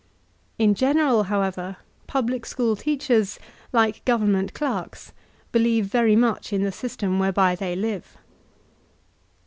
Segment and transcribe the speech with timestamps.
[0.57, 3.37] In general, however, public school teachers,
[3.71, 5.11] like gov ernment clerks,
[5.51, 8.17] believe very much in the system whereby they live.